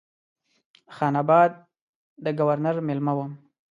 خان 0.95 1.13
آباد 1.23 1.51
د 2.23 2.25
ګورنر 2.39 2.75
مېلمه 2.87 3.13
وم. 3.17 3.31